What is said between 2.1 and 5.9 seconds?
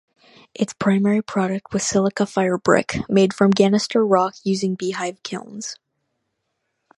fire brick made from ganister rock, using beehive kilns.